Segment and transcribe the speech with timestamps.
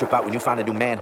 [0.00, 0.99] trip out when you find a new man.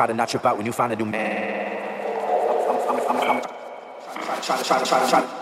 [0.00, 1.76] try to knock you out when you find a new man.
[2.88, 3.42] I'm, I'm, I'm,
[4.40, 5.39] try to, try to, try to, try to.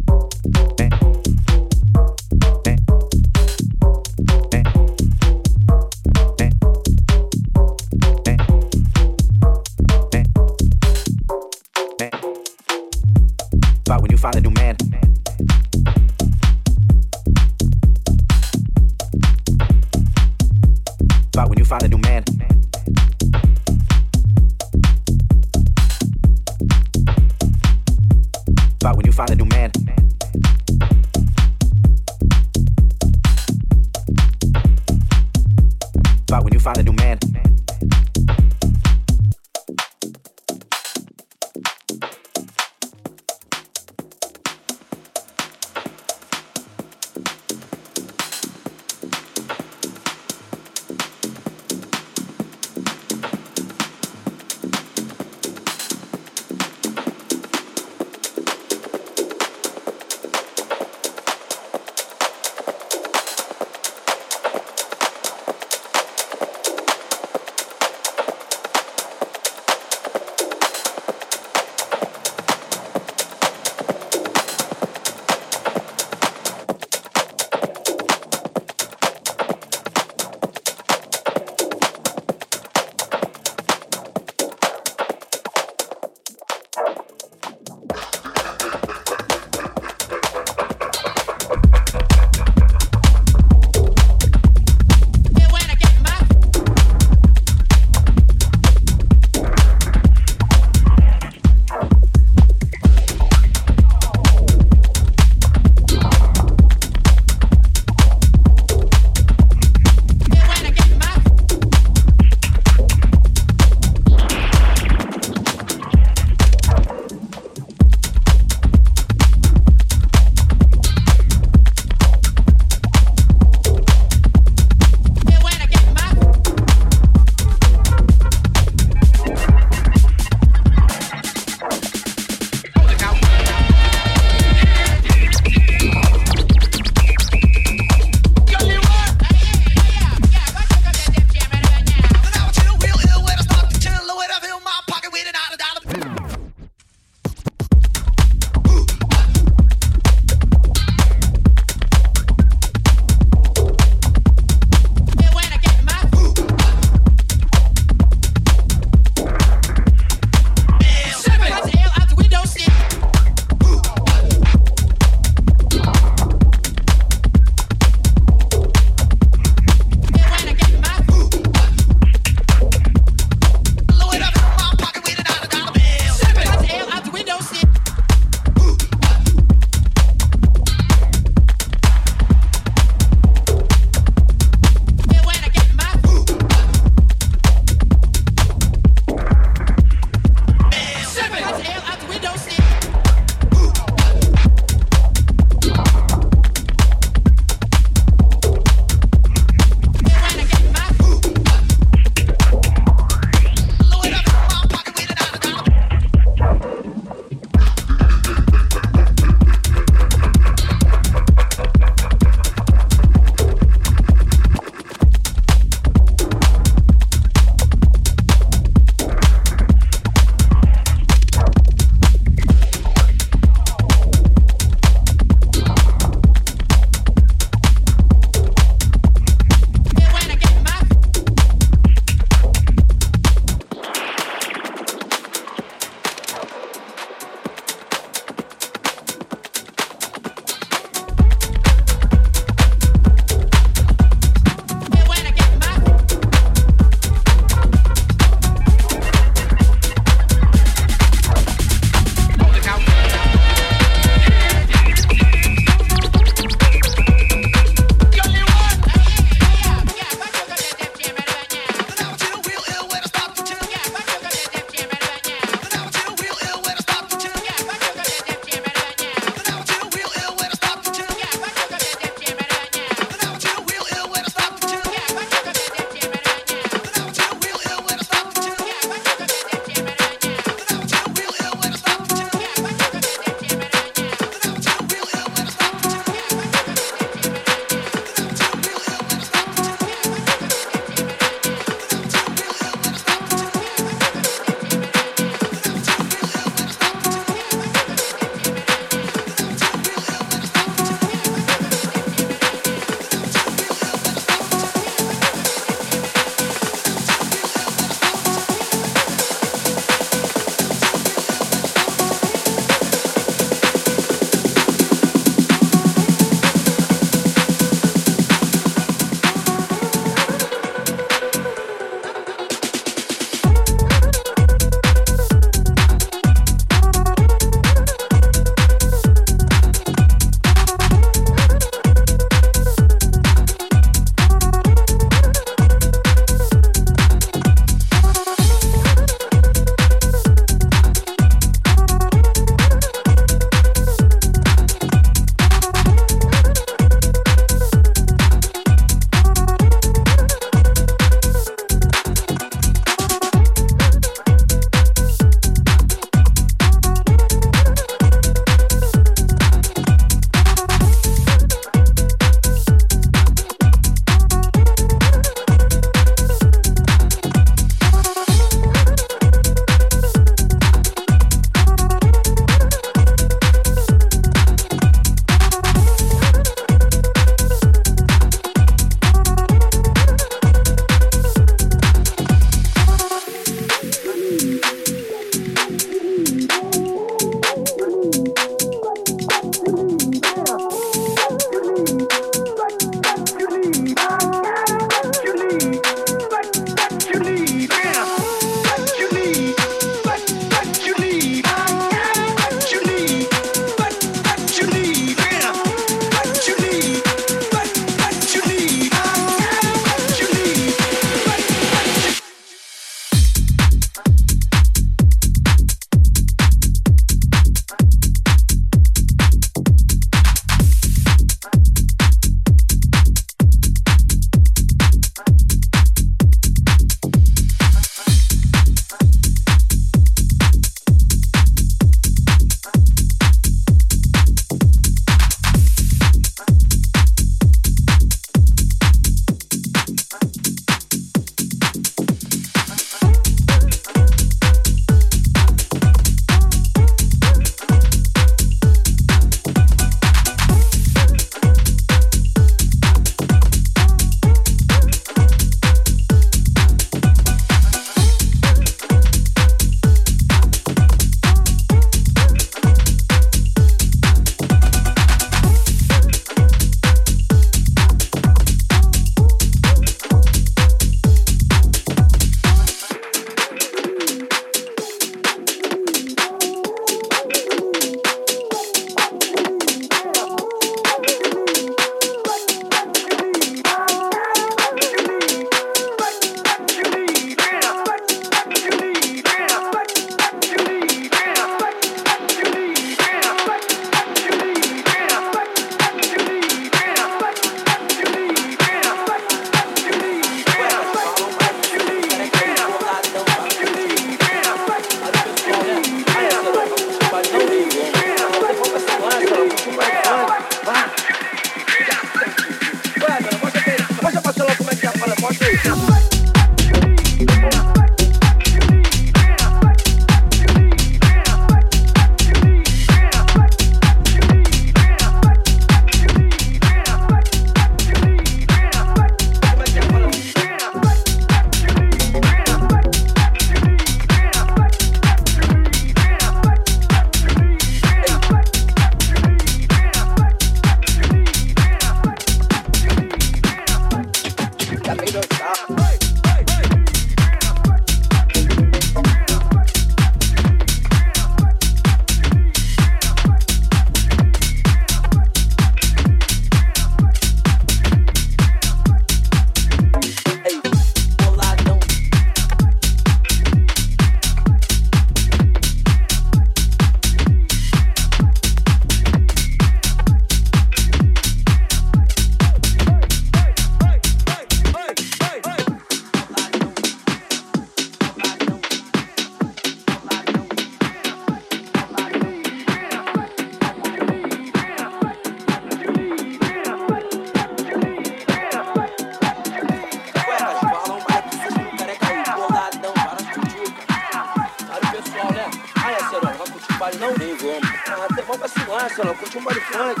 [598.78, 600.00] ela curte um body funk.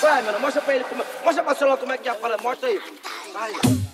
[0.00, 1.06] Vai, mano, mostra pra ele como é.
[1.22, 2.80] Mostra pra celular como é que é a fala, mostra aí.
[3.34, 3.85] Vai.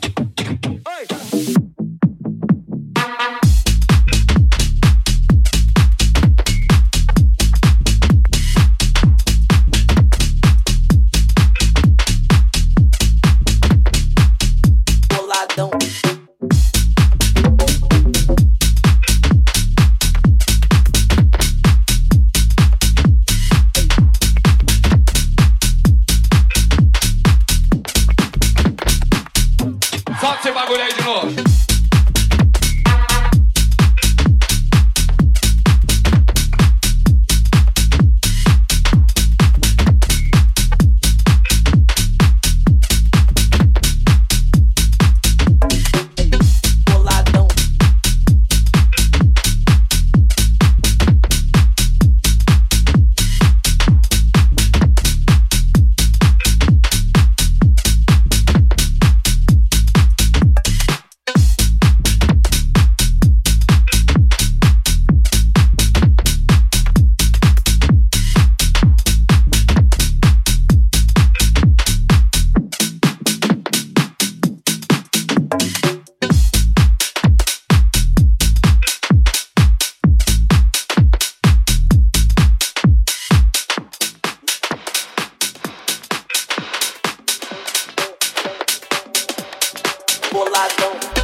[90.65, 91.22] I don't.